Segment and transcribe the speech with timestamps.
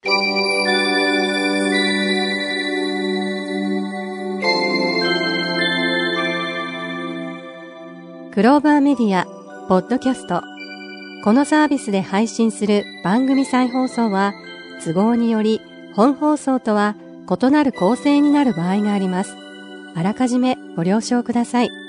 [0.00, 0.10] ク
[8.44, 9.26] ローバーメディア、
[9.68, 10.42] ポッドキャスト。
[11.24, 14.34] このサービスで配信する番組再放送は、
[14.84, 15.60] 都合により
[15.94, 16.94] 本放送とは
[17.28, 19.34] 異なる構成になる場合があります。
[19.96, 21.87] あらかじめご了承ください。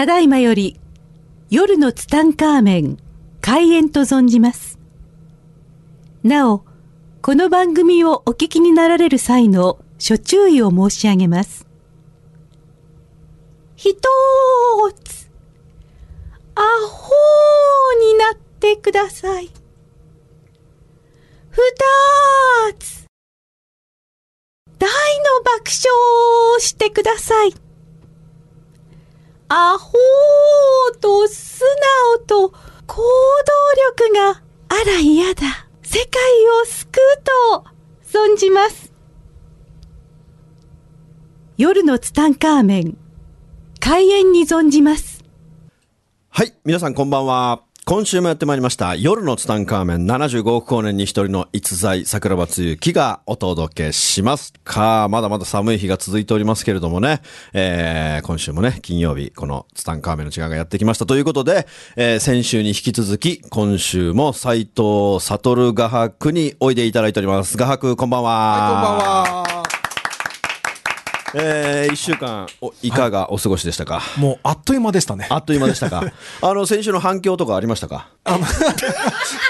[0.00, 0.80] ただいまより、
[1.50, 2.96] 夜のツタンカーメン、
[3.42, 4.78] 開演と存じます。
[6.22, 6.64] なお、
[7.20, 11.66] この番組をお聞きになられる際の諸注意を申し上げます。
[13.76, 15.30] ひとーつ、
[16.54, 19.50] アホーになってください。
[21.50, 21.58] ふ
[22.70, 23.04] たーつ、
[24.78, 27.69] 大の爆笑をしてください。
[29.52, 31.64] アホーと素
[32.14, 32.50] 直と
[32.86, 33.02] 行動
[34.06, 35.66] 力があら嫌だ。
[35.82, 36.22] 世界
[36.62, 37.64] を救うと
[38.04, 38.92] 存じます。
[41.56, 42.96] 夜のツタンカーメン、
[43.80, 45.24] 開演に存じます。
[46.28, 47.64] はい、皆さんこんばんは。
[47.90, 48.94] 今週もやってまいりました。
[48.94, 55.08] 夜のツタンカーメン75億光年に一人の逸材桜庭つゆきがお届けしますか。
[55.10, 57.20] まだまだ寒い日が続いておりますけれどもね。
[57.52, 67.56] えー、今週もね、金曜日、このツタンカーメンの時間がやってきましたということで、えー、先週に引き続き、今週も斎藤悟画伯においでいただいております。
[67.56, 68.30] 画伯、こんばんは。
[68.30, 69.59] はい、こんばんは。
[71.34, 75.26] えー、一週間お、いかがお過ごしでしたか、はい、もうあっという間でしたね。
[75.30, 76.02] あっという間でしたか？
[76.42, 78.08] あの、先週の反響とかありましたか？
[78.24, 78.46] あの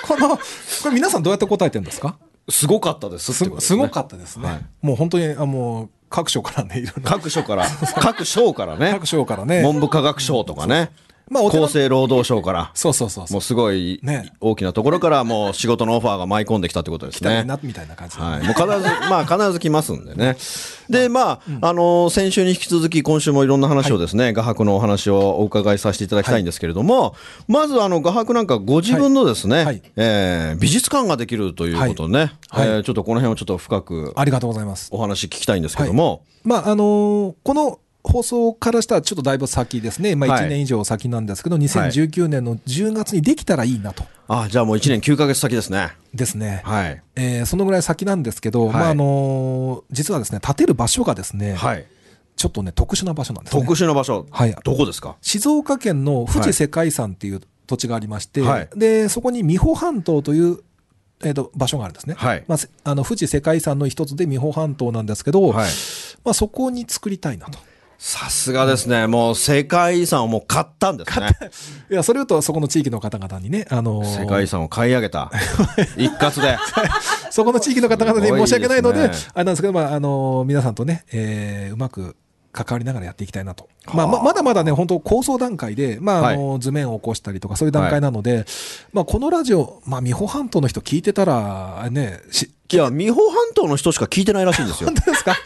[0.06, 0.42] この、こ
[0.86, 2.16] れ皆さんどうやって答えてるんですか？
[2.48, 4.46] すごかったですす、ね、すごかったですね。
[4.48, 7.10] はい、もう本当に、あもう、各所からね、いろんな。
[7.10, 7.66] 各所から、
[8.00, 8.90] 各省からね。
[8.92, 9.62] 各省からね。
[9.62, 10.90] 文部科学省とかね。
[11.30, 12.72] まあ、厚生労働省から。
[12.74, 14.00] そうそうそうもうすごい、
[14.40, 17.44] 大きなところからもう仕事のオファーが舞い込んできたってことですね。
[17.44, 18.44] な、みたいな感じ、はい。
[18.44, 20.36] もう必ず、 まあ必ず来ますんでね。
[20.88, 27.14] で、まあ、あの、先週に引き続き今週もいろんな話をですね、画伯のお話をお伺いさせていただきたいんですけれども、
[27.46, 34.12] まずあの、画伯なんかご自分のですね、はえ美術館ができるということね、はいえちょっとこの辺をちょっと深く。
[34.16, 34.88] ありがとうございます。
[34.90, 36.22] お話聞きたいんですけども。
[36.42, 44.04] まあ、あのこの、放送からしたらちょっとだいぶ先ですね、まあ、1年以上先なんですけど、はい、2019年の10月にできたらいいなと。
[44.28, 45.92] あじゃあもう1年9か月先ですね。
[46.14, 46.62] ですね。
[46.64, 47.02] はい。
[47.16, 51.86] えー、そのぐらい先なんですけど、はい、まああのー、実はですね、建てる場所がですね、はい、
[52.36, 53.62] ちょっとね、特殊な場所なんですね。
[53.62, 54.56] 特殊な場所はい。
[54.64, 55.16] どこですか？
[55.20, 60.60] 静岡県の富士世界遺産っていう土地がありまして、はい、で、そこに美保半島という
[61.22, 65.68] えーと、場所があるんですね、はいまあ、あの富士世界遺産の一つで美保半島なんですけど、はい
[66.24, 67.58] まあ、そこに作りたいなと。
[68.02, 69.06] さすがですね。
[69.06, 71.28] もう世界遺産をもう買ったんですね。
[71.90, 75.30] いや、それ言うとそこの地域の方々にね、あのー、世界遺産を買い上げた。
[75.98, 76.56] 一括で。
[77.30, 82.16] そこの地域の方々に申し訳ないので、ね、あれなんですけど、まあ、あのー、皆さんとね、えー、うまく
[82.52, 83.68] 関わりながらやっていきたいなと。
[83.94, 88.44] まあ、ままだまだね、本当構想段階で、まあ、あの、図面を起こしたりとか、そういう段階なので、はい、
[88.92, 94.90] まあ、このラジオ、まあ、美保半島の人聞いてたら、ね、し、いや、美保半島の人しか聞いてないらしいんですよ。
[94.90, 95.36] 本当ですか？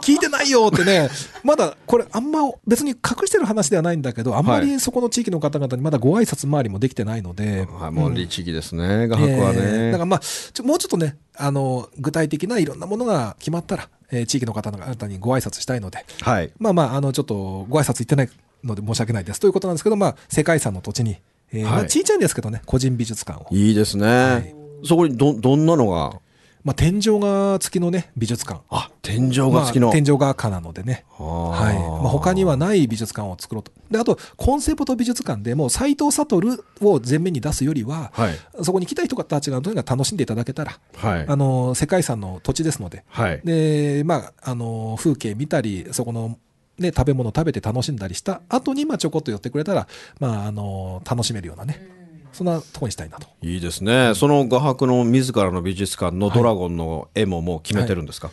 [0.00, 1.08] 聞いてないよってね、
[1.44, 7.66] まだ、これ、あんま、別に隠してる話ではないんだけど、あんまりそこの地域の方々にまだご挨拶回りもできてないので。
[7.70, 9.58] はい、もう律儀ですね、画伯はね。
[9.60, 18.30] えー、だからまあ、ちょもうちょっとね、あの、具体的ないろんなものが決まったら、えー、地域の方々にご挨拶したいので、はい、まあまあ、あの、ちょっとご挨拶行ってない
[18.64, 21.18] ので申し訳ないですということなんですけど、まあ、世界遺産の土地に、
[21.52, 23.46] えー、はい、まあ、小さいんですけどね、個人美術館を。
[23.50, 24.06] いいですね。
[24.06, 24.54] はい、
[24.84, 26.20] そこにど、どんなのが
[26.68, 28.60] まあ、天井画付きのね、美術館。
[28.68, 29.86] あ、天井画付きの。
[29.86, 31.06] まあ、天井画家なのでね。
[31.16, 32.02] はい。
[32.02, 33.72] まあ、他にはない美術館を作ろうと。
[33.90, 46.36] で、あと、コンセプト美術館でも、斎藤悟を前面に出すよりは、はい、そこに来た人たちがとにかく楽しんでいただけたら、はい、あの、世界遺産の土地ですので、はい、で、まあ、あの、風景見たり、そこの、
[46.78, 49.88] ね、食べ物食べて楽しんだりした後に、まあ、ちょこっと寄ってくれたら、
[50.20, 51.97] まあ、あの、楽しめるようなね、
[52.38, 53.26] そんなとこにしたいなと。
[53.42, 58.32] いいですね、その画伯の自らの美術館のドラゴンの絵ももう決めてるんですか、は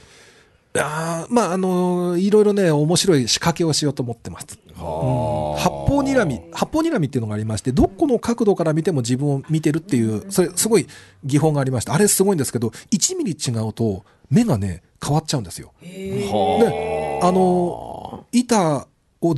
[0.75, 10.85] いはい、あまああのいろいろね面白い仕掛けをしようと思ってます、うん、八方睨み八方睨みっていうのがありましてどこの角度から見ても自分を見てるっていうそれすごい
[11.23, 15.73] 技法がありましてあれすごいんですけど1ミリ違うと目がね変わっちゃうんですよ。
[15.81, 18.87] であの板
[19.21, 19.35] を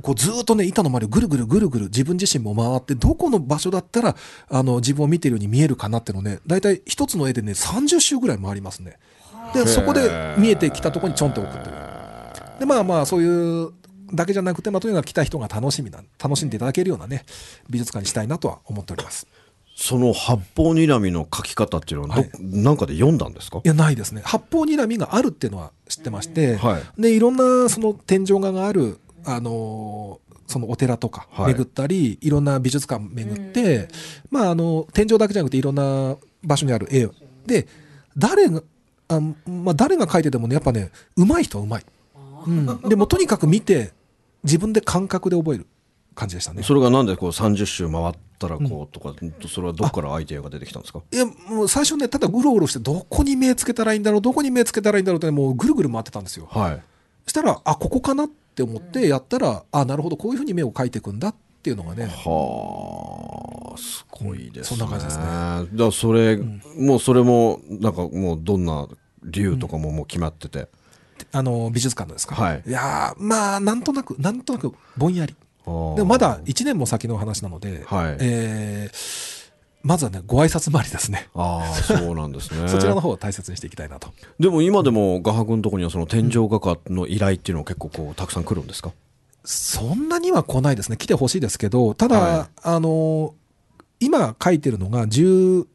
[0.00, 4.16] こうずっとね、板の周りをぐるぐるぐるぐる自分自身も回って、どこの場所だったら、
[4.48, 8.96] あの、自分を見てるように見えるかなっていうのね、大体一つの絵でね、30周ぐらい回りますね。
[9.52, 11.74] で、そこで見えてきたところにちょんって置くっていう。
[12.60, 13.72] で、まあまあ、そういう
[14.14, 17.24] だけじゃなくて、まあ、とにかく来た人が楽しみな、楽しんでいただけるようなね、
[17.68, 19.26] 美術館にしたいなとは思っております。
[19.74, 23.58] その八方睨みの書き方っていうのはど、はいなんかで読んだんですか？
[23.64, 24.20] いや、ないですね。
[24.22, 33.88] 八方睨みがあるっていうのは知ってまして、はいで、いろんなその天井画がある、あのーそのお寺とかはい巡ったり、い、ろんな美術館巡って、
[34.30, 37.08] まあ、あの、天井だけじゃなくていろんな場所にある絵
[37.46, 37.66] で、
[38.18, 38.62] 誰が、
[39.08, 41.88] あまあ、誰が描いててもね、やっぱね、上手い人は上手い。
[42.48, 42.80] うん。
[42.88, 43.92] でも、とにかく見て、
[44.44, 45.66] 自分で感覚で覚える
[46.14, 46.62] 感じでしたね。
[46.64, 49.14] それがなんでこう30周回ったらこうとか、
[49.48, 51.00] それはどこからアイデアが出てきたんですか？
[51.10, 56.46] いや、もう最初ね、ただうろうろして、どこに目つけたらいいんだろう、どこに目つけたらいいんだろうって、もうぐるぐる回ってたんですよ。
[56.50, 56.82] はい
[57.24, 65.24] そしたら、あ、ここかなって思ってやったら、あ、なるほど、こういうふうに目を描いていくんだっていうのがね、はあすごいですね、そんな感じですね。
[65.24, 68.88] だからそれ、もうそれもなんかもうどんな
[69.24, 70.68] 理由とかももう決まってて、
[71.32, 72.34] あの、美術館のですか？
[72.34, 72.62] はい。
[72.66, 75.34] やーまあ、なんとなく、なんとなくぼんやり。
[75.64, 78.16] でもまだ1年も先の話なので、はい。
[78.20, 79.41] えー
[79.82, 81.28] まずはね、ご挨拶回りですね。
[81.34, 84.12] ああそうなんですね そちらの方を大切にしていきたいなと。
[84.38, 88.92] でも今でも画伯のところにはその天井画家の依頼っていうのは結構こうたくさん来るんですか？
[89.44, 90.96] そんなには来ないですね。
[90.96, 93.34] 来てほしいですけど、ただ、はいあの、
[93.98, 95.66] 今書いてるのが12、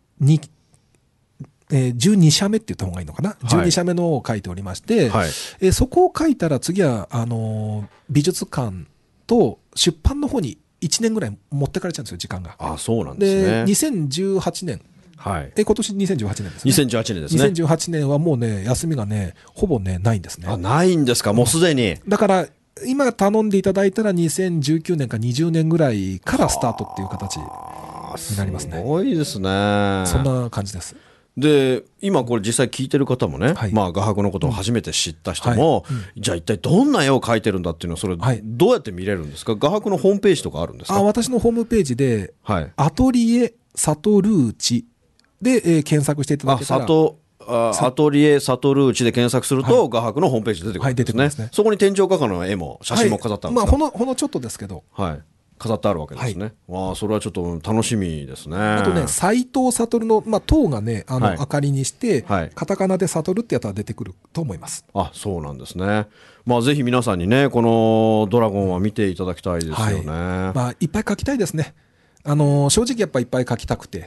[1.71, 8.85] えー12社目って言った方がいいのかな、い12社目のを書いておりまして、はいえーそこを書いたら次は、あのー美術館
[9.27, 12.55] と出版の方に1年ぐらい持ってかれちゃうんですよ、時間が。
[12.59, 14.81] ああそうなんですで、ね2018年、
[15.17, 16.71] はいえー今年2018年ですね。
[16.71, 20.47] 2018年ですね2018年はもうね、休みがね、ほぼね、ないんですね。
[20.47, 21.33] あないんですか？
[21.33, 21.95] もうすでに？
[22.07, 22.47] だから、
[22.85, 27.43] 今頼んでいただいたら2019年か20年ぐらいからスタートっていう形に
[28.37, 28.83] なりますすね。
[28.83, 30.95] ごいですねそんな感じです。
[31.37, 33.71] で今これ実際聞いてる方もね、はい。
[33.71, 35.85] まあ画伯のことを初めて知った人も、
[36.17, 39.55] じゃあ一体どんな絵を描いてるんだっていうのはそれはいどうやって見れるんですか？
[39.55, 40.97] 画伯のホームページとかあるんですか？
[40.97, 42.73] あ私のホームページで、はい。
[42.75, 44.87] アトリエ・サトルーチ
[45.39, 53.79] で、えー検索していただあけたら、里あアトリエサトルーチで検索すると、画伯のホームページ出てくるんですね,、そこに天井画家の絵も写真も飾ってあるんですか、はい。
[53.79, 55.21] まあ、ほの、ほのちょっとですけど、はい
[55.57, 58.57] 飾ってあるわけですね、わあそれはちょっと楽しみですね。
[58.57, 61.37] あとね、斎藤悟の、まあ、塔がね、あの、はい。
[61.39, 62.51] 明かりにして、はい。
[62.53, 64.85] カタカナで悟ってやったら出てくると思います。
[64.93, 66.07] あそうなんですね。
[66.45, 69.81] まあぜひ皆さんにねこのドラゴンは見ていただきたいですよね。
[69.81, 70.05] はい、
[70.55, 71.75] まあ、いっぱい書きたいですね。
[72.23, 74.05] あのー正直やっぱいっぱい書きたくて、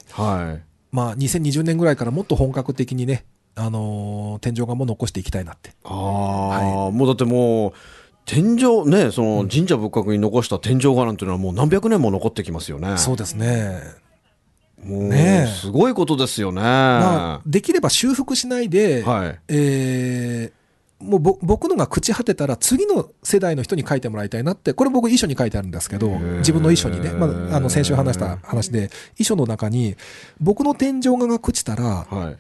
[0.93, 3.25] まあ、2020年ぐらいからもっと本格的にね、
[3.55, 5.73] あのー天井画も残していきたいなって。
[5.85, 7.73] ああ、もうだってもう
[8.27, 12.97] 天井ねその神社仏閣に残した天井画なんていうのはもう何百年も残ってきますよね。
[12.99, 13.81] そうですね。
[14.85, 15.47] もうねえ。
[15.47, 19.39] すごいことですよね、まあ、できれば修復しないで、はい。
[19.49, 20.61] えー
[21.01, 29.97] もうぼ僕のが朽ち果てたら次の世代の人に書いてもらいたいなって、これ僕遺書に書いてあるんですけど、自分の遺書にね、まあ、あの先週話した話で、遺書の中に、
[30.41, 32.37] 僕の天井画が朽ちたら、は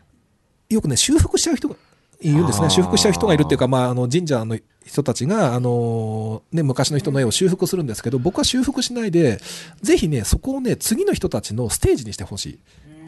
[0.69, 0.75] い。
[0.75, 1.77] よくね、修復しちゃう人が
[2.21, 2.69] いるんですね。
[2.69, 9.41] 修復しちゃう人がいるっていうか、まあ、あの神社の人たちが、あのね、昔の人の絵を修復するんですけど、僕は修復しないで、
[9.83, 12.59] ぜひね、そこをね、次の人たちのステージにしてほしい。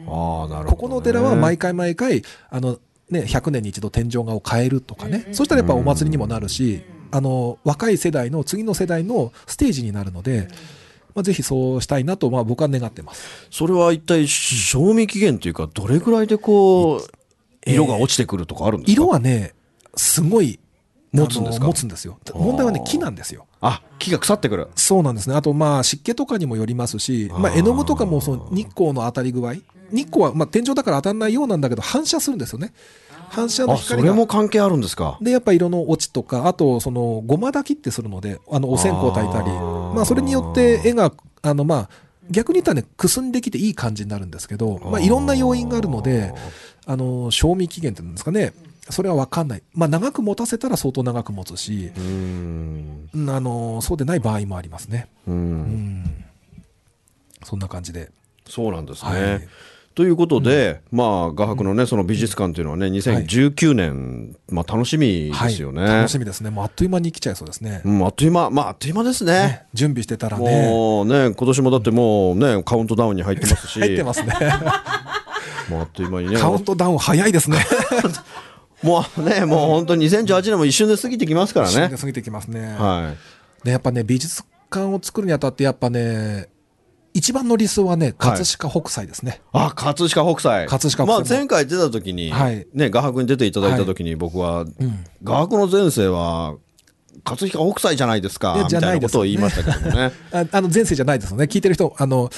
[0.07, 2.79] ああなるほど、ね、ここのお寺は毎回毎回、あの、
[3.09, 5.27] ね、100年に一度天井画を変えるとかね。
[5.31, 10.47] そしたらやっぱお祭りにもなるし、あの、若い世代の、次の世代のステージになるので、
[11.15, 13.47] まあ、ぜひそうしたいなと、まあ僕は願ってます。
[13.51, 19.53] それは一体賞味期限というかどれぐらいでこう色が落ちてくるとかあるんですか、色はね、
[19.95, 20.59] すごい、
[21.13, 21.67] 持つんですか？
[21.67, 22.17] 持つんですよ。
[22.33, 23.45] 問題はね、木なんですよ。
[23.61, 25.35] あ木が腐ってくるそうなんですね。
[25.35, 29.53] あと、まあ、湿気とかにもよりますし、まあ、絵の具とかも、その日光の当たり具合。
[29.91, 32.73] 日光は、まあ、天井だから当たらないようなんだけど、反射するんですよね。
[33.29, 34.09] 反射の光が。
[34.09, 35.17] れも関係あるんですか？
[35.21, 39.49] で、やっぱ色の落ちとか、あと、その、ごま炊きってするので、あの、お線香炊いたり。
[39.49, 41.89] まあ、それによって絵が、あの、まあ、
[42.29, 46.33] 逆に言ったらね、くすんできていい感じになるんですけど、まあ、いろんな要因があるので、
[46.85, 48.53] あの、賞味期限っていうんですかね、
[48.89, 49.63] それは分かんない。
[49.73, 55.07] まあ、長く持たせたら相当長く持つし、うーんうんあの、そうでない場合もありますね。
[55.27, 56.25] うんうん。
[57.43, 58.11] そんな感じで。
[58.45, 59.11] そうなんですね。
[59.11, 59.47] はい
[59.95, 65.83] ということで、まあ、画伯のね、その美術館というのはね、2019年、まあ、楽しみですよね。
[65.83, 66.49] はい、楽しみですね。
[66.49, 67.81] もうあっという間に来ちゃいそうですね。
[67.85, 69.33] うん、あっという間、まあ、あっという間ですね。
[69.33, 70.67] ね準備してたらね。
[70.67, 74.33] もうね、今年もだってもうね、カウントダウンに入ってますし、 入ってますね。
[75.69, 77.63] もうあっという間にね、カウントダウン早いですね。
[78.83, 81.97] もうね、もう本当に2018年も一瞬で過ぎてきますからね一瞬で。
[81.97, 82.75] 過ぎてきますね。
[82.77, 83.13] は
[83.63, 83.65] い。
[83.65, 86.49] で、やっぱね、美術館を作るにあたって、やっぱね、
[87.13, 89.41] 一番の理想はね、葛飾北斎ですね。
[89.51, 90.65] あ、葛飾北斎。
[90.67, 94.65] 葛飾北斎まあ、前回出た時に、はいね、画伯に出ていただいた時に僕は、
[95.23, 96.55] 画伯の前世は、
[97.23, 100.11] 葛飾北斎じゃないですか、いやみたいなことを言いましたけどもね。
[100.31, 101.45] ああの前世じゃないですよね。
[101.45, 102.29] 聞いてる人、あの、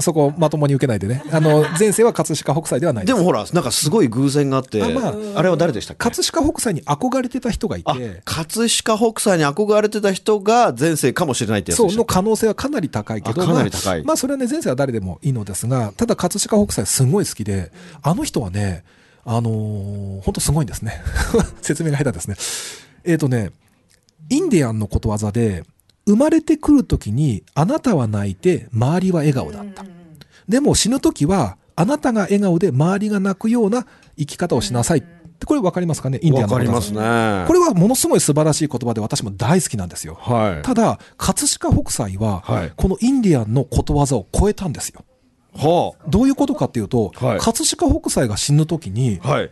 [0.00, 1.22] そこまともに受けないでね。
[1.32, 3.12] あの、前世は葛飾北斎ではないで。
[3.12, 6.04] ですもほら、なんかすごい偶然があって、あまあれは誰でしたっけ？
[6.10, 18.84] 葛飾北斎に憧れてた人がいあて、葛飾北斎に憧れてた人が前世かもしれないってやつそうの可能性はかなり高いけど、あかなり高いまあ、まあそれはね、前世は誰でもいいのですが、ただ葛飾北斎すごい好きで、あの人はね、
[19.24, 21.02] あのー本当すごいんですね。
[21.60, 22.36] 説明が下手ですね。
[23.04, 23.50] えっ、とね、
[24.30, 25.64] インディアンのことわざで、
[26.06, 29.84] 生まれてくるときに、あなたは泣いて、周りは笑顔だった。
[30.48, 33.86] でも死ぬときは、あなたが笑顔で周りが泣くような
[34.18, 34.98] 生き方をしなさい。
[34.98, 35.02] っ
[35.38, 36.18] てこれ分かりますかね？
[36.22, 37.46] インディアンのことわざわかりますね。
[37.46, 40.14] これはものすごい素晴らしい言葉で私も大好きなんですよ。
[40.20, 40.62] はい。
[40.62, 45.04] ただ、葛飾北斎は、はいこのインディアンのことわざを超えたんですよ。
[45.54, 49.28] はどういうことかっていうと、はい葛飾北斎が死ぬときに、あ。
[49.28, 49.50] はい。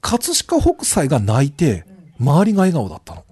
[0.00, 1.84] 葛飾北斎が泣いて、
[2.18, 3.24] 周りが笑顔だったの。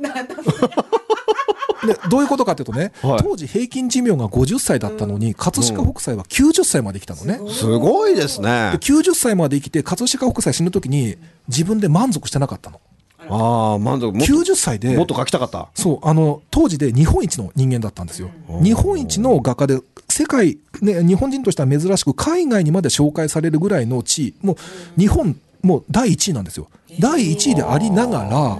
[1.86, 7.40] でどういうことかっていうとね、はい当時平均寿命が50歳だったのに、葛飾北斎は90歳まで生きたのね。
[7.52, 8.50] すごいですでね。
[8.80, 11.16] 90歳まで生きて、葛飾北斎死ぬときに
[11.48, 12.80] 自分で満足してなかったの。
[13.28, 14.12] ああ、満足。
[14.12, 15.68] もっと90歳でもっと書きたかった。
[15.74, 18.30] そう、あの、当時で日本一の人間だったんですよ。
[18.62, 26.68] 日本一の画家で、世界、ね、日本人としては珍しく、海外にまで紹介されるぐらいの地位、もう、日本、もう第1位なんですよ。
[26.98, 28.58] 第1位でありながら、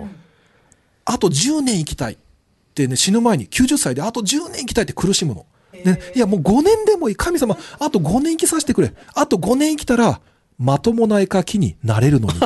[1.12, 2.17] あと10年生きたいっ
[2.75, 5.45] てね、死ぬ前に90歳であと10年生きたいって苦しむの。
[5.73, 7.17] で、いや、もう5年でもいい。
[7.17, 8.95] 神様、 あと5年生きさせてくれ。
[9.14, 10.21] あと5年生きたら、
[10.59, 12.35] まともな絵描きになれるのに。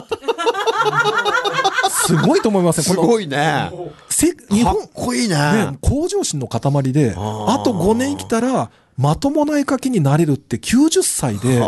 [2.07, 2.85] すごいと思いません？
[2.85, 3.71] すごいね。
[4.09, 5.35] せ日かっ本、こいいね。
[5.37, 11.59] ね、向上心の塊で、あと5年生きたら、まともな絵描きになれるって90歳で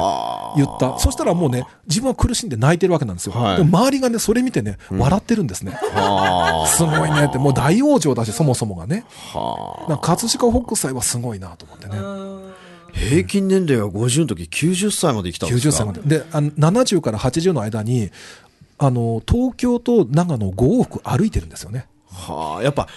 [0.56, 0.99] 言った。
[0.99, 3.33] そしたらもうね、自分は苦しんで泣いてるわけなんですよ。
[3.33, 5.76] はいでも周りがね、それ見てね、笑ってるんですね。
[6.66, 9.04] すごいねって、もう大往生だし、そもそもがね。
[9.88, 11.97] なんか葛飾北斎はすごいなと思ってね。
[12.92, 16.00] 平均年齢が50の時90歳まで生きたんです90か歳まで。
[16.21, 18.11] で、あの70から80の間に、
[18.78, 21.87] あの、東京と長野5往復歩いてるんですよね。
[22.11, 22.88] はあ、やっぱ、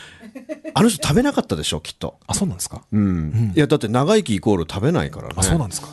[0.73, 2.19] あの人食べなかったでしょ、きっと。
[2.27, 2.83] あ、そうなんですか？
[2.91, 3.53] うん。
[3.55, 5.33] いや、だって長生きイコール食べないからね。
[5.37, 5.87] あ、そうなんですか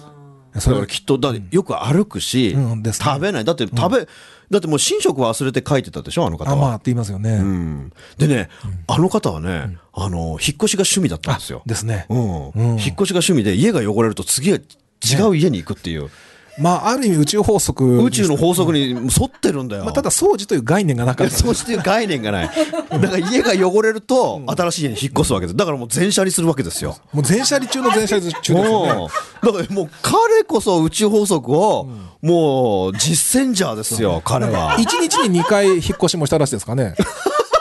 [0.54, 3.44] だからきっと、だってよく歩くし、うんですね食べない。
[3.44, 4.08] だって食べ、
[4.50, 6.52] だってもう寝食忘れて書いてたでしょ、あの方は。
[6.52, 7.30] あ、まあって言いますよね。
[7.32, 7.92] うん。
[8.16, 8.48] でね、
[8.86, 11.62] あの方はね、あの、引っ越しが趣味だったんですよ。
[11.66, 12.06] ですね。
[12.08, 12.48] うん。
[12.50, 16.10] うん引っ越しが趣味で家が汚れると次は違う家に行くっていう。
[16.58, 18.02] まあ、ある意味宇宙法則。
[18.02, 19.84] 宇宙の法則に沿ってるんだよ。
[19.84, 21.34] まあ、ただ、掃除という概念がなかった。
[21.34, 22.50] そうしていう概念がない。
[22.90, 25.56] だから家が汚れると、新しい家に引っ越すわけです。
[25.56, 26.96] だからもう全車にするわけですよ。
[27.12, 28.94] もう全車離中の全車離中ですよね。
[28.94, 29.10] も
[29.42, 31.88] うだからもう彼こそ宇宙法則を、
[32.22, 34.76] もう実践者ですよ、彼は。
[34.78, 36.94] 一日に2回引っ越しもしたらしいですかね。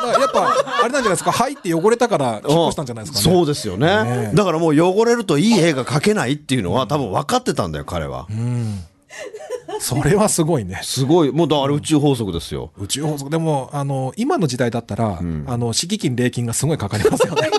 [0.07, 3.35] やっぱ、あれなんじゃないですか、入って汚れたから引っ越したんじゃないですかね。
[3.35, 4.03] そうですよね。
[4.03, 8.27] ねだからもう汚れるといい絵が描けないっていうのは多分分かってたんだよ、彼は。
[9.79, 10.79] それはすごいね。
[10.83, 12.71] すごい、もうだから宇宙法則ですよ。
[12.77, 13.29] 宇宙法則。
[13.29, 17.49] でも、あの、今の時代だったら、あの、敷金、礼金がすごいかかりますよね。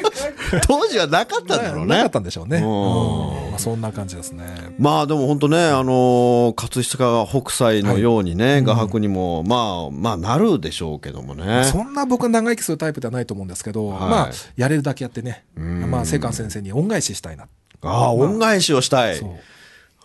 [0.66, 2.10] 当時はなかったんだろうねなかっ。
[2.10, 2.58] たんでしょうね。
[2.58, 4.44] うんうんまあ、そんな感じですね。
[4.78, 11.64] まあでも本当ね、あのー葛飾北斎のようにね、画伯にも、まあ、まあなるでしょうけどもね。
[11.64, 17.44] そんな僕は長生きするタイプではないと思うんですけど、はいまあ、やれるだけやってね、まあ、聖寛先生に恩返ししたいな。
[17.82, 19.16] ああ、恩返しをしたい。
[19.16, 19.30] そう。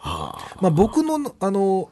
[0.03, 1.89] まあ、僕の、あの、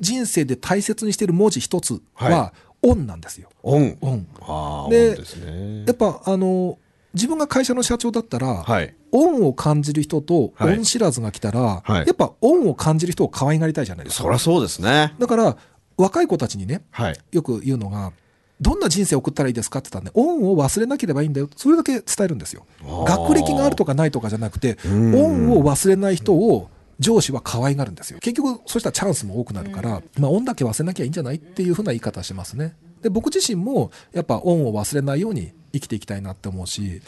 [0.00, 3.48] 人生で大切にしている文字一つは、は恩なんですよ。
[3.62, 3.96] 恩。
[4.00, 4.26] 恩。
[4.40, 5.92] ああ、恩でねや。
[5.92, 6.78] っぱ、あの、
[7.14, 8.94] 自分が会社の社長だったら、はい。
[9.12, 14.24] 恩を感じる人とはい恩知らずが来たら、はいやっぱ恩を感じる人を可愛がりたいじゃないですか。
[14.24, 15.14] そりゃそうですね。
[15.18, 15.56] だから、
[15.96, 17.18] 若い子たちにね、はい。
[17.30, 18.12] よく言うのが、
[18.60, 21.48] どんな人生を送ったらいいですかって言ったらね、恩を忘れなければいいんだよ。
[21.56, 22.66] それだけ伝えるんですよ。
[22.82, 28.18] ー学歴があるとかないとかじゃなくて、ん恩を忘れない人を上司は可愛がるんですよ。
[28.20, 32.74] 結局、そうしたらチャンスも多くなるから、まあ、恩だけ忘れなきゃいいんじゃないっていうふうな言い方しますね。
[33.02, 37.02] で、僕自身も、やっぱ恩を忘れないように生きていきたいなって思うし、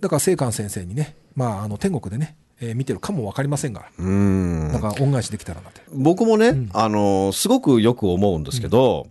[0.00, 4.70] だから、聖寛先生にね、まあ、あの、天国でね、えー見てるかもわかりませんが、うん。
[4.72, 5.80] だから恩返しできたらなって。
[5.92, 9.06] 僕もね、あのーすごくよく思うんですけど、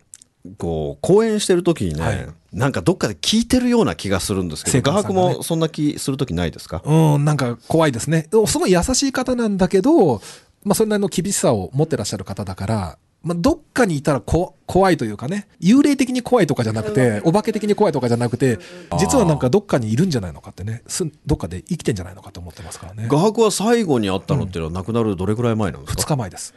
[0.57, 2.27] こう、講演してる時にね、はい。
[2.53, 6.81] なんかどっかで聞いてるような気がするんですけ聖ど、画伯もそんな気する時ないですか？
[6.85, 8.27] うん、なんか怖いですね。
[8.47, 10.21] すごい優しい方なんだけど、
[10.63, 12.97] まあ、それなりの厳しさを持ってらっしゃる方だから、
[13.27, 18.60] まあ、どっかにいたらこ怖いというかね、幽霊的に怖いとかじゃなくて、お化け的に怖いとかじゃなくて、
[19.00, 23.07] 実はなんかどっかにいるんじゃないのかってね、すどっかで生きてんじゃないのかと思ってますからね。
[23.10, 26.53] 画伯は最後に会ったのっていうのは亡くなるどれぐらい前なんです2か、日前です。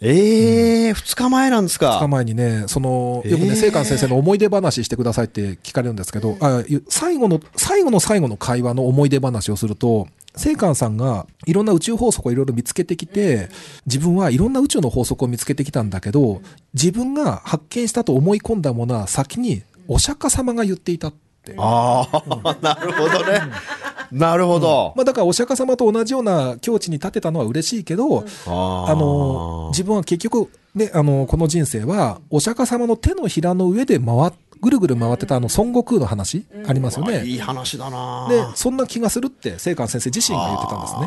[0.00, 13.48] ええー、2日前なんですか？2日前にね、その、よくね、えー聖寛先生の思い出話してくださいって聞かれるんですけど、あゆ最後の、最後の最後の会話の思い出話をすると、聖寛さんがいろんな宇宙法則をいろいろ見つけてきて、
[13.86, 16.42] 自分はいろんな宇宙の法則を見つけてきたんだけど、
[16.74, 21.12] 自分が発見したと思い込んだものは先にお釈迦様が言っていたっ
[21.42, 21.54] て。
[21.58, 23.40] ああ、なるほどね。
[24.12, 24.92] なるほど。
[24.96, 37.24] まあだからお釈迦様と同じような境地に立てたのは嬉しいけど、あーあの自分は結局、ね、あのこの人生はお釈迦様の手のひらの上で回っぐるぐる回ってたあの孫悟空の話ありますよあね。
[37.24, 41.00] いい話だなでそんな気がするって聖寛先生自身が言ってたんですね。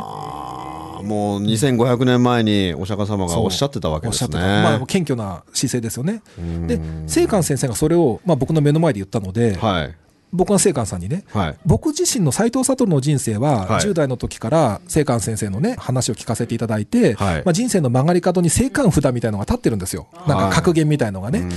[1.03, 4.38] もう2500年前にお釈迦様がおっしゃってたわけですね。
[4.38, 6.22] まあ、謙虚な姿勢ですよね。
[6.68, 9.96] で聖寛先生がそれを、まあ、僕の目の前で言ったので、はい。
[10.31, 11.57] 僕が聖寛さんにね、はい。
[11.65, 20.07] 僕自身の斎藤悟の人生は、はい10代の時から聖寛先生のね、話を聞かせていただいて、はいまあ、人生の曲がり角に聖寛札みたいなのが立ってるんですよ。
[20.27, 21.48] なんか格言みたいのがね。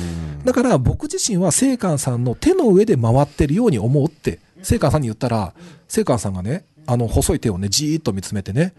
[0.44, 5.52] だから僕自身は聖寛さんの手の上で回ってるように思うって、聖寛さんに言ったら、
[5.88, 8.74] 聖寛さんがね、あの細い手をね、じーっと見つめてね、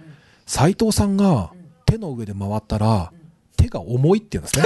[0.45, 1.51] 斎藤さんが
[1.85, 3.11] 手の上で回ったら、
[3.57, 4.65] 手が重いって言うんですね。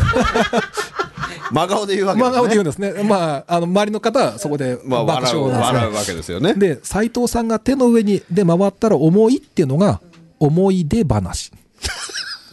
[1.52, 2.30] 真顔で言うわけですね。
[2.30, 3.02] 真顔で言うんですね。
[3.04, 6.54] まあ、あの、周りの方はそこでまあ、爆笑う、笑なんですね笑うわけですよね。
[6.54, 10.00] で、斎藤さんが手の上にで回ったら重いっていうのが、
[10.38, 11.52] 思い出話。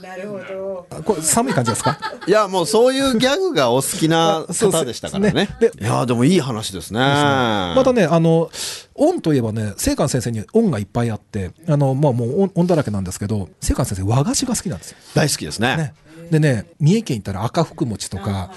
[0.01, 0.87] なるほど。
[0.91, 1.97] あこれ寒い感じですか？
[2.27, 5.33] いや、もうそういうギャグがお好きなあそうです方でしたからね。
[5.33, 6.99] ねでいや、でもいい話ですね。
[6.99, 8.51] またね、あの、
[8.95, 14.97] 音といえばね、聖寛先生に音がいっぱいあって、あの、まあもう音音だらけなんですけど、聖寛先生和菓子が好きなんですよ。
[15.15, 15.77] 大好きですね。
[15.77, 15.93] ね。
[16.33, 18.51] でね、三重県行ったら赤福餅とか、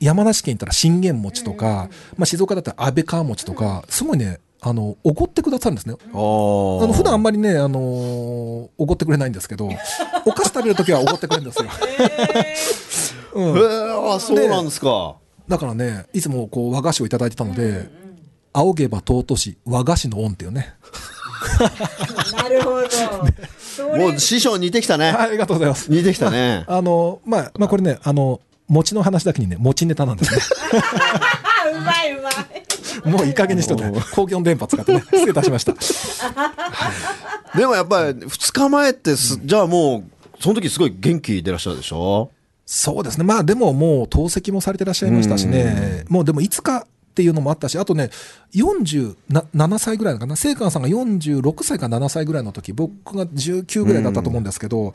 [0.00, 5.94] 山梨県行ったら信玄餅とか、まあ静岡だったら安倍川餅とか、すごいね、あの、おごってくださるんですね。
[6.14, 9.68] おあの普段あんまりね、あのーおごってくれないんですけど、
[10.24, 11.68] お菓子食べるときはおごってくれるんですよ。
[13.34, 15.16] うんへえ、あそうなんですか。
[15.48, 17.90] だからね、いつもこう和菓子をいただいてたので、
[18.54, 20.74] 仰げば尊し和菓子の恩っていうね。
[22.36, 22.88] なるほど。
[22.90, 23.32] それ
[23.82, 25.10] もう師匠似てきたね。
[25.10, 25.90] ありがとうございます。
[25.90, 26.64] 似てきたね。
[26.66, 30.40] あの、まあ、まあこれね、あの、餅の話だけにね、餅ネタなんですね。
[31.64, 33.10] あうまいうまい。
[33.10, 35.74] もういい加減にしとって、公共の電波使ってね、失礼いたしました。
[37.56, 42.30] でもやっぱり2日前ってす、じゃあもう、その時すごい元気でいらっしゃるでしょ？
[42.66, 43.24] そうですね。
[43.24, 46.86] まあでももう透析もされてらっしゃいましたしね、もうでもいつか
[47.18, 48.10] っていうのもあったし、あとね、
[48.54, 54.92] 47歳ぐらいかな、聖寛さんが46歳か7歳ぐらいの時、僕が19ぐらいだったと思うんですけど、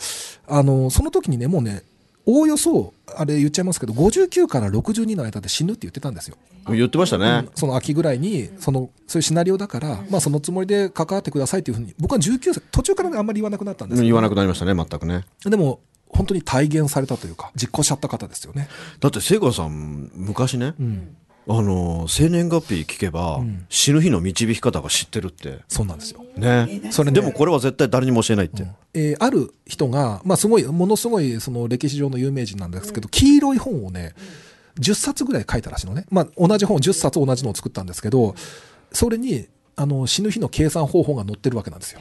[0.47, 1.83] あの、その時にね、もうね、
[2.25, 6.37] おおよそ、あれ言っちゃいますけど、59から62の間で死ぬって言ってたんですよ。
[6.69, 7.49] 言ってましたね。
[7.55, 15.25] その秋ぐらいに、その、そういうシナリオだから、まあそのつもりで関わってくださいっていうふうに、僕は19歳、途中からね、あんまり言わなくなったんです言わなくなりましたね、全くね。
[15.43, 15.81] でも、
[16.13, 18.69] 本当に体現されたというか、実行しちゃった方ですよね。
[18.99, 21.15] だって、聖子さん、昔ね、うん。
[21.47, 25.59] あの、生年月日聞けば、死ぬ日の導き方が知ってるって。
[25.67, 26.23] そうなんですよ。
[26.37, 26.89] ね。
[26.91, 28.65] それねでもこれは絶対誰にも教えないって。
[28.93, 34.13] えーある人が、まあ、すごい、ものすごい、その歴史上の有名人なんですけど、黄色い本をね、
[34.79, 36.05] 10冊ぐらい書いたらしいのね。
[36.09, 38.35] まあ、同じ本、10冊同じのを作ったんですけど、
[38.91, 41.99] それに、あの、死ぬ日の計算方法が載ってるわけなんですよ。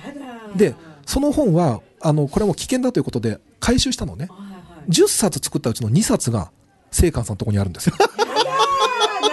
[0.57, 0.75] で、
[1.07, 4.29] その本は、あの、これも危険だということで、回収したのね。
[4.89, 6.51] 10冊作ったうちの2冊が、
[6.91, 7.95] 聖寛さんのところにあるんですよ。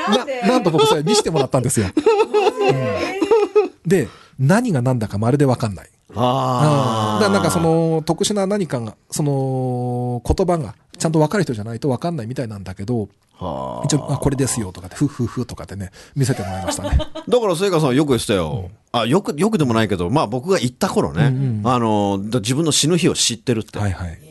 [0.09, 1.87] なななんと僕それ見せてもらったんですよ。
[1.93, 5.89] うんで、何が何だかまるでわかんない。
[6.15, 16.97] あだからなんかそ、の特殊な何かが、その言葉がちゃんと分かる人じゃないと分かんないみたいなんだけど、は一応、あ、これですよとかって、ふっふっふとかってね、見せてもらいましたね。
[16.99, 17.23] あ。
[17.27, 18.69] だから聖子さんはよく言ってたよ。
[18.91, 23.79] あ、よく、よくでもないけど、まあ僕が行った頃ね、うんうんあの、だ自分の死ぬ日を知ってるって。
[23.79, 24.28] はいはい。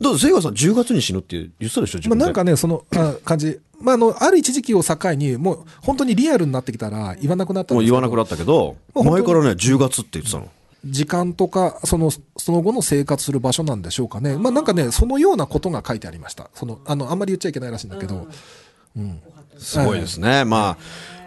[0.00, 2.24] だって聖子さん10月に死ぬって言ってたでしょ、自分で。
[2.24, 10.48] まあなんかね、そのあ感じ、まああの、ある一時期を境に、もう本当にリアルになってきたら言わなくなったんもうですけど言わなくなったけど、まあ本当に前からね、10月って言ってたの。
[10.84, 14.36] 時間とか、その、その後の生活する場所なんでしょうかね。
[14.38, 16.50] まあなんかね、そのようなことが書いてありました。
[16.54, 18.28] その、あの、あんまり言っちゃいけないらしいんだけど、
[18.96, 19.20] うん。
[19.58, 20.44] すごいですね。
[20.44, 20.78] まあ、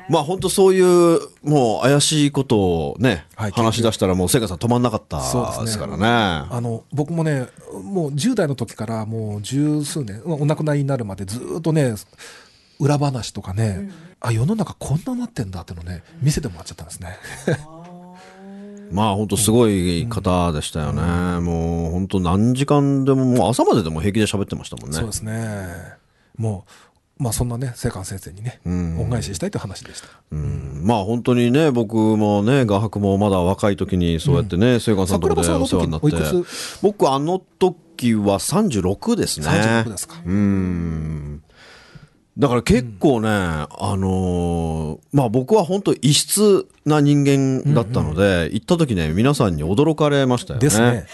[0.09, 2.57] まあ本当そういう、もう怪しいこと
[2.91, 6.05] をね、はい話し出したらもう聖子さん止まんなかったそうですからね。
[6.05, 7.47] あの、僕もね、
[7.83, 11.95] もう10代の時からもう十数年、お亡くなりになるまでずっとね、
[12.79, 17.17] 裏話とかね、あ、世の中こんななってんだってのね、見せてもらっちゃったんですね。
[18.91, 21.01] まあ本当すごい方でしたよね。
[21.39, 24.97] もう本当何時間でも、もう朝まででも平気で喋ってましたもんね。
[24.97, 25.67] そうですね。
[26.37, 26.71] もう、
[27.21, 30.07] まあそんなね、聖寛先生にね、恩返ししたいという話でした。
[30.31, 36.07] うんまあ本当にね、僕もね、画伯もまだ若い時にそうやってね、聖寛さんのところでお世話になって。
[36.81, 39.45] 僕あの時は36ですね。
[39.45, 40.15] 36ですか。
[40.25, 41.43] うん。
[42.39, 50.61] だから結構ね、あのーまあ僕は本当異質な人間だったので、行った時ね、皆さんに驚かれましたよね。
[50.65, 51.05] ですね。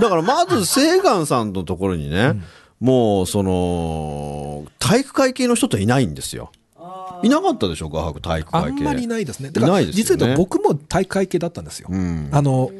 [0.00, 2.40] だからまず、セーガンさんのところにね、
[2.80, 6.50] もう、その、体育会系の人っていないんですよ。
[7.22, 8.68] いなかったでしょ、画伯、体育会系。
[8.68, 9.48] あんまりいないですね。
[9.48, 11.88] いだからないですよね実は僕も体育会系だったんですよ。
[11.88, 12.70] んあの、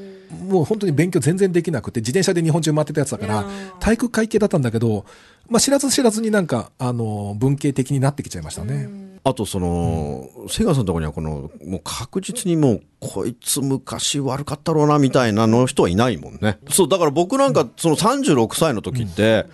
[0.49, 3.45] もう本当に勉強全然できなくて、自転車で日本中回ってたやつだから、
[3.81, 5.07] 体育会系だったんだけど、
[5.49, 9.07] まあ知らず知らずになんか、あの、文系的になってきちゃいましたね。
[9.25, 16.59] あと、その、セーガンさんのところには、この、もう確実にもう、こいつ昔悪かったろうな、みたいなの人はいないもんね。
[16.71, 19.47] そう、だから僕なんか、その36歳の時って、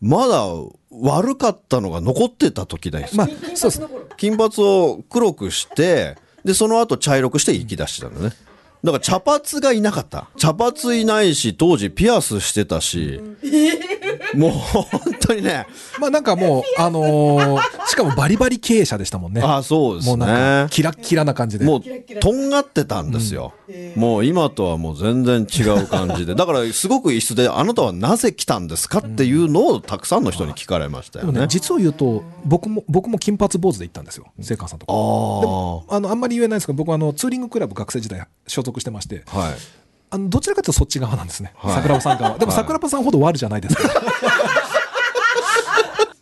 [0.00, 0.46] まだ
[0.90, 3.16] 悪かったのが残ってた時です。
[3.16, 3.82] まあ、そうです。
[4.16, 8.32] 金髪を黒くして、で、その後茶色くして生き出してたのね。
[8.84, 10.28] だから茶髪がいなかった。
[10.36, 13.20] 茶髪いないし、当時ピアスしてたし、
[14.34, 14.90] もう本
[15.28, 15.66] 当にね、
[16.00, 19.40] まあなんかもう、あのーしかもバリバリ経営者でしたもんね。
[19.42, 20.68] あそうですもうなんねか、。
[20.70, 21.64] キラッキラな感じで。
[21.64, 21.82] もう、
[22.20, 23.54] とんがってたんですよ。
[23.96, 26.34] もう今とはもう全然違う感じで。
[26.34, 31.32] だからすごく異質で、あなたはなぜ来たんですかっていうのをたくさんの人に聞かれましたよね。
[31.32, 34.26] でもね、実を言うと、僕も、僕も金髪坊主で行ったんですよ。
[34.40, 35.84] 聖寛さんとこ。
[35.88, 39.38] ああの、あんまり言えないですけど、僕はあの、ツーリングクラブ学生時代所属してまして、あ。
[39.38, 39.52] はい。
[40.10, 41.52] あの、どちらかというとそっち側なんですね。
[41.56, 42.38] はい桜庭さん側。
[42.38, 43.94] でもはい桜庭さんほど悪じゃないですから。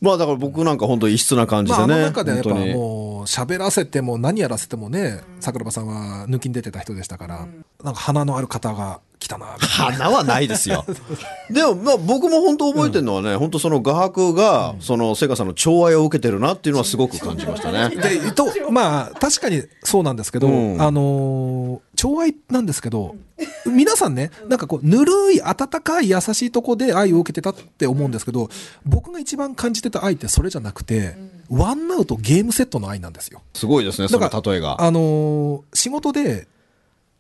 [0.00, 1.94] まあだから僕なんか本当異質な感じまあ、でね。
[1.94, 7.46] あの中ではやっぱもう、喋らせても何やらせてもね、桜庭さんは抜きに出てた人でしたから、
[7.82, 10.84] なんか鼻のある方が来たな、花はないですよ。
[11.50, 17.90] でも、まあ、僕も本当覚えてるのはね、本当その画伯が、そのセガさんの寵愛を受けてるなっていうのはすごく感じましたね。
[17.96, 23.16] で、と、まあ、確かにそうなんですけど、うんあのー寵愛なんですけど、
[23.64, 28.50] 皆さんね、なんかこう、ぬるい、温かい、優しいとこで愛を受けてたって思うんですけど、
[28.84, 31.16] 僕が一番感じてた愛ってそれじゃなくて、
[31.48, 33.40] ワンアウトゲームセットの愛なんですよ。
[33.54, 34.82] すごいですね、そだからの例えが。
[34.82, 36.46] あのー仕事で、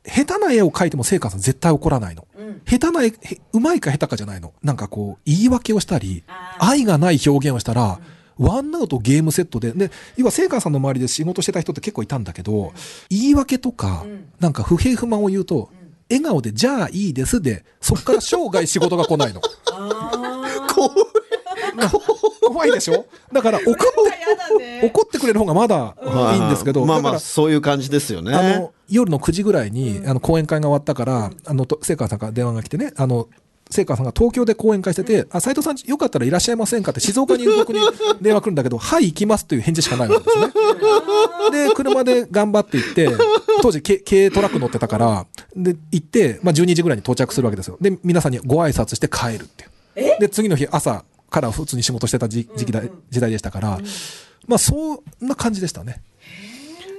[0.06, 2.26] 下手な絵を描いても聖火さん絶対怒らないの。
[2.64, 3.12] 下手な絵、へ
[3.52, 4.52] うまいか下手かじゃないの。
[4.62, 6.24] なんかこう、言い訳をしたり、
[6.58, 8.00] 愛がない表現をしたら、
[8.38, 12.72] ワンアウトゲームセットで、で、要は聖火さんの周りで仕事してた人って結構いたんだけど、
[13.08, 14.04] 言い訳とか、
[14.40, 15.70] なんか不平不満を言うと、
[16.08, 19.40] 笑顔で、じゃあいいですで、そっから生涯仕事が来ないの。
[22.46, 23.06] 怖いでしょ？
[23.32, 23.74] だから怒っ
[24.58, 25.94] て、怒ってくれる方がまだ
[26.34, 28.34] いいんですけど、まあまあ、そういう感じですよね。
[28.34, 33.28] あの夜の9時ぐらいに、あの講演会が終わったから、あのと聖川さんから電話が来てね、あの
[33.68, 36.92] 聖川さんが東京で講演会してて、あ斉藤さん、よかったらいらっしゃいませんか？
[36.92, 37.80] って、静岡にいる僕に
[38.20, 40.46] 電話来るんだけど、はい、行きますという返事しかないわけですね。
[41.68, 43.08] で、車で頑張って行って、
[43.62, 47.76] 当時軽、軽トラック乗ってたから、で、行って、まあ、12時ぐらいに到着するわけですよ。
[47.80, 49.70] で、皆さんにご挨拶して帰るっていう。
[50.20, 53.80] で、次の日、朝から普通に仕事してた時時期だ時代でしたから、
[54.46, 56.02] まあ、そんな感じでしたね。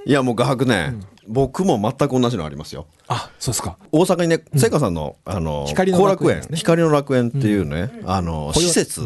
[0.05, 0.95] いや、もう画伯ね、
[1.27, 2.88] 僕も全く同じのありますよ。
[3.07, 3.77] あ、そうですか。
[3.91, 9.01] 大阪にね、聖火さんの、あの、光の後楽園ね光の楽園っていうね、あの、これは施設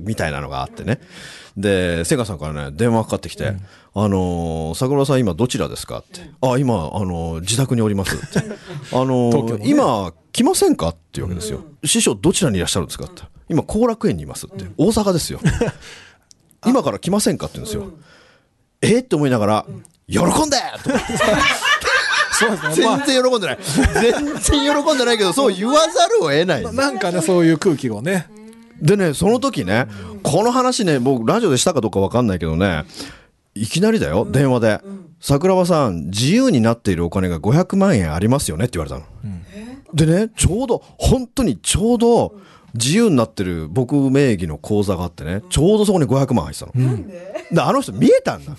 [0.00, 1.00] みたいなのがあってね。
[1.56, 3.54] で、聖火さんからね、電話かかってきて、
[3.94, 6.20] あの、桜庭さん今どちらですかって。
[6.40, 8.48] あ、今、あの、自宅におりますって。
[8.92, 11.60] あのね今、来ませんかっていうわけですよ。
[11.84, 13.22] 師匠どちらにいらっしゃるんですかって。
[13.54, 14.64] 今、後楽園にいますって。
[14.76, 15.40] 大阪ですよ。
[16.66, 17.92] 今から来ませんかって言うんですよ。
[18.80, 19.66] えって思いながら、
[20.08, 21.00] 喜んでとか
[22.38, 22.86] そうですね。
[22.86, 23.58] ま全然喜んでない。
[23.94, 26.72] 全然喜んでないけど、そう言わざるを得ないあ、。
[26.72, 28.28] なんかね、そういう空気をね。
[28.82, 29.86] でね、その時ね、
[30.22, 32.84] この話ね、僕、ラジオでしたかどうかわかんないけどね、
[33.54, 34.80] いきなりだよ、電話で。
[35.20, 39.04] 桜庭さん、自由になっているお金が500万円ありますよねって言われたの。
[39.94, 42.34] でね、ちょうど、本当にちょうど、
[42.74, 47.08] 自由になってる僕名義の口座があってね、ちょうどそこに500万入ってたの。
[47.52, 48.56] で、あの人見えたんだ。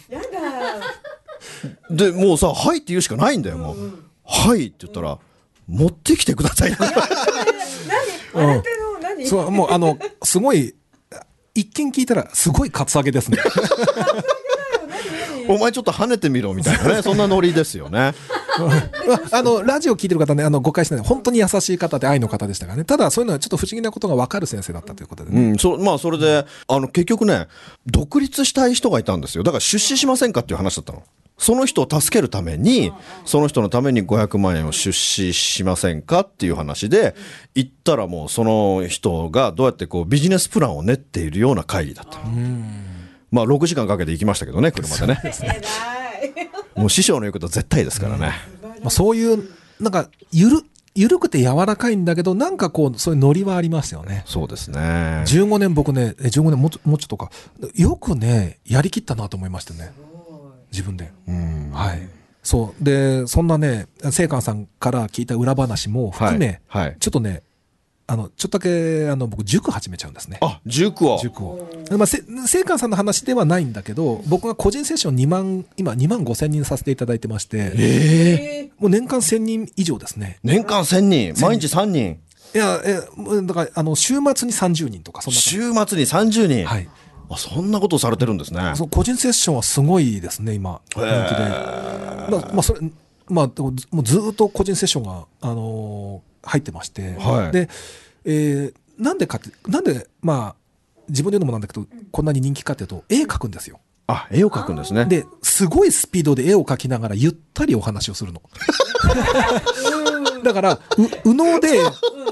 [1.89, 3.77] で、もうさ、はいって言うしかないんだよ、もう。
[4.23, 5.19] はいって言ったら、
[5.67, 6.75] 持ってきてください。
[8.33, 8.99] 笑ってるの？
[8.99, 9.27] 何？
[9.27, 10.75] そう、もう、あの、すごい、
[11.53, 13.37] 一見聞いたら、すごいカツアゲですね。
[15.47, 18.13] お前ちょっと跳ねてみろみたいなね、 そんなノリですよね。
[19.31, 21.05] あの、ラジオ聞いてる方ね、あの、誤解してない。
[21.05, 22.85] 本当に優しい方で愛の方でしたからね。
[22.85, 25.51] ただ、そういうのはちょっと不思議なことが分かる先生だったということでうね。
[25.51, 27.47] ん、そまあそれで、あの、結局ね、
[27.85, 29.43] 独立したい人がいたんですよ。
[29.43, 31.03] だから出資しませんかっていう話だったの。
[31.37, 32.93] その人を助けるために、
[33.25, 37.13] その人のために500万円を出資しませんかっていう話で、
[37.55, 42.19] 行ったらもうその人がどうやってこうビジネスプランを練っているような会議だった。
[43.35, 45.21] まあ6時間かけて行きましたけどね、 車でね。
[46.75, 48.31] もう師匠の言うこと絶対ですからね。
[48.81, 49.43] まあ、そういう、
[49.79, 50.61] なんか、ゆる、
[50.93, 54.23] ゆるくて柔らかいんだけど、なんかこう、そういうノリはありますよね。
[54.25, 54.79] そうですね。
[55.25, 57.29] 15年僕ね、え15年もうちょっとか、
[57.75, 59.91] よくね、やりきったなと思いましたね。
[60.71, 61.11] 自分で。
[61.27, 61.71] うん。
[61.73, 62.07] はい。
[62.41, 62.83] そう。
[62.83, 67.43] で、そんなね、聖寛さんから聞いた裏話も含め、はいはいちょっとね、
[68.07, 70.37] あの、ちょっとだけ、あの、僕、塾始めちゃうんですね。
[70.41, 71.17] あ、塾を。
[71.17, 71.69] 塾を。
[71.97, 80.37] まあ、せ聖寛さんの話ではないんだけど、僕が個人セッション2万、今2万5千人させていただいてまして、ええもう年間1000人以上ですね。
[80.43, 82.19] 年間1000人、毎日3人、
[82.53, 83.01] いや、え、
[83.45, 85.39] だから、あの、週末に30人とか、そんな。
[85.39, 86.65] 週末に30人。
[86.65, 86.87] はい。
[87.29, 88.73] あ、そんなことをされてるんですね。
[88.75, 91.09] そう個人セッションはすごいですね、今、人気で。
[91.09, 92.79] まあ、まあ、それ、
[93.27, 97.69] まあ、でもずもうずっと個人セッションが、あのー入ってまして、はいで、
[98.25, 100.55] えーなんでかって、なんで、まあ、
[101.09, 103.79] 自分で言うのもなんだけど、こんなに人気かっていうと、絵描くんですよ。
[104.07, 105.05] あ、絵を描くんですね。
[105.05, 108.41] で、すごいスピードで絵を描きながら、ゆったりお話をするの。
[110.43, 110.79] だから、う
[111.25, 111.79] 右脳で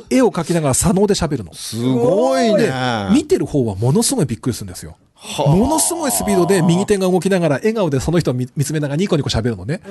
[0.10, 1.54] 絵を描きながら左脳で喋るの。
[1.54, 2.74] すごいねで。、
[3.12, 4.96] 見てる方はものすごいびっくりするんですよ。
[5.38, 9.82] ものすごいスピードで右手が動きながら、笑顔でその人を見見つめながらニコニコ喋るのね。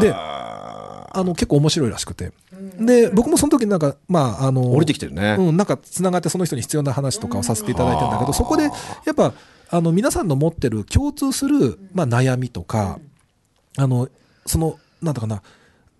[0.00, 2.32] で、あの、結構面白いらしくて。
[2.78, 5.36] で、僕もその時なんか、まあ、あの、降りてきてるね。
[5.38, 8.70] うん、なんか繋がってその人に必要な話とかをさせていただいてるんだけど、そこで、や
[9.12, 9.32] っぱ、
[9.70, 12.98] あの、皆さんの持ってる共通する、まあ、悩みとか、
[13.76, 14.08] あの、
[14.46, 15.42] その、なんだかな、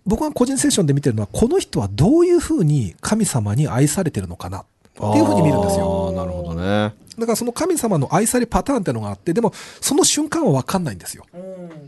[0.05, 6.11] 僕が個人セッションで見てるのは、この人はどういうふうに神様に愛されてるのかなっていうふうに見るんですよ。
[6.15, 6.93] なるほどね。
[7.17, 11.25] だからその神様の愛されパターンっていうのがあって、でもその瞬間は分かんないんですよ。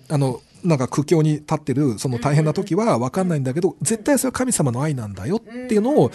[0.10, 6.12] あの、なんか苦境に立ってる、その大変な時は分かんないんだけど、絶対それは神様の愛なんだよっていうのを、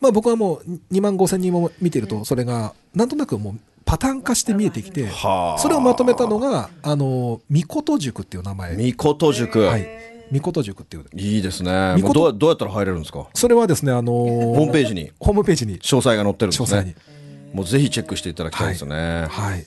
[0.00, 8.76] まあ僕はもう2万5千人も見てると、それがなんとなくもうパターン化して見えてきて、はあそれをまとめたのが、あの、みこと塾っていう名前。
[8.76, 9.60] みこと塾。
[9.60, 9.86] はい。
[10.30, 11.06] みこと塾っていう。
[11.14, 11.96] いいですね。
[12.14, 13.26] どうどうやったら入れるんですか？
[13.34, 16.94] それはですね、あのホームページにホームページに、詳細が載ってるんです詳細にね。。
[17.52, 19.26] もうぜひチェックしていただきたいですよね。
[19.28, 19.66] はい。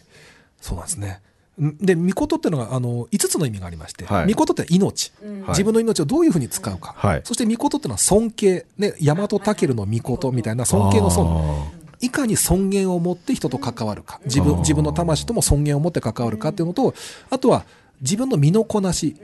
[0.61, 1.19] そうなんですね。
[1.61, 5.11] んで、みことっていうのが、あの、5つの意味がありまして、はいみことって命、
[5.49, 6.93] 自分の命をどういうふうに使うか。
[6.97, 8.65] はいそして、みことっていうのは尊敬。
[8.77, 11.83] ね、大和武のみことみたいな尊敬の尊。
[12.01, 14.19] いかに尊厳を持って人と関わるか。
[14.25, 16.93] 自分、自分の魂とも尊厳を持って関わるかっていうのと、
[17.29, 17.65] あとは、
[18.01, 19.15] 自分の身のこなし。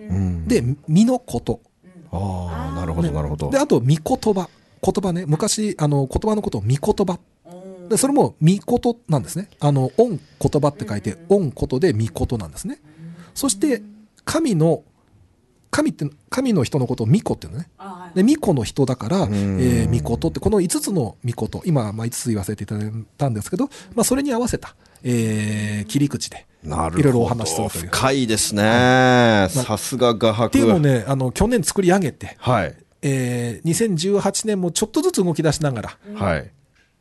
[0.47, 1.59] で、身のこと。
[2.11, 3.57] ああ、なるほど、なるほどで、。
[3.57, 4.49] あと、見言葉。
[4.81, 5.25] 言葉ね。
[5.27, 7.19] 昔、あの、言葉のことを見言葉。
[7.89, 9.49] で、それも、見事なんですね。
[9.59, 12.79] あの、恩言葉って書いて、恩ことで見事なんですね。
[13.33, 13.81] そして、
[14.25, 14.83] 神の、
[15.71, 17.69] 神って、神の人のことを巫女っていうのね。
[18.15, 26.99] で、巫女の人だから、えー、巫女って、この5つの巫女、今、まあ、5つ言わせていただいたんですけど、まあ、それに合わせた、えー、切り口で、なるほど。
[26.99, 27.87] いろいろお話しするという。
[27.87, 29.47] 深いですね。
[29.49, 30.47] さすが画伯。
[30.47, 32.75] っていうのをね、あの、去年作り上げて、はい。
[33.01, 36.51] えー、2018年もちょっとずつ動き出しながら、はい。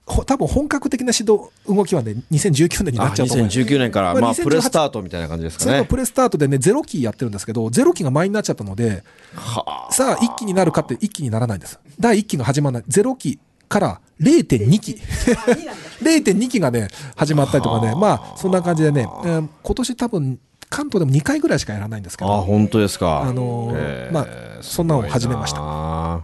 [0.09, 3.47] ほ多分本格的な指導、動きはね、2019年になあっちゃうと思う。
[3.47, 5.79] 2019年から、まあまあ、2018プレスタートみたいな感じですかね。
[5.81, 11.79] そプレスタートでね、ゼロ期やってるんですけど、ゼロ期が前になっちゃったので、はさあ、一期になるかって一期にならないんです。
[12.01, 12.85] 第一期が始まらない。
[12.89, 14.99] ゼロ期から0.2期。
[16.03, 20.39] 0.2 期がね、始まったりとかね、まあ、そんな感じでね、えー今年多分、
[20.71, 23.23] 関東でも2回ぐらいしかやらないんですけあ、ど、本当ですか。
[23.23, 24.27] あのーえーまあ
[24.61, 26.21] そんなのを始めました。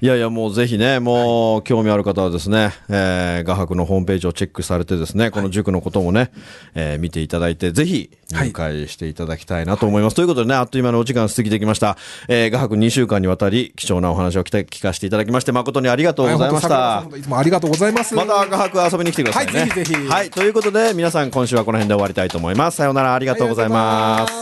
[0.00, 6.30] いやいや、もうぜひね、もう興味ある方はですね、えー画伯のホームページをチェックされてですね、この塾のこともね、
[6.74, 10.16] えー見ていただいて、ぜひ入会していただきたいなと思います。
[10.16, 11.96] ということでね、あっという間のお時間過ぎてきました。
[12.28, 16.74] えー画伯2週間にわたり貴重なお話を聞聞かせていただきまして、誠にありがとうございました。
[16.76, 18.14] はいいつもありがとうございます。
[18.14, 19.60] また画伯遊びに来てくださいね。
[19.60, 22.76] はいぜひぜひはい、ということで、皆さん今週はこの辺で終わりたいと思います。
[22.76, 24.32] さようなら、ありがとうございます。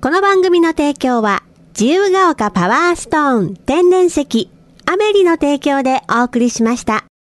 [0.00, 1.42] この番組の提供は、
[1.78, 4.50] 自由が丘パワーストーン天然石、
[4.86, 7.04] アメリの提供でお送りしました。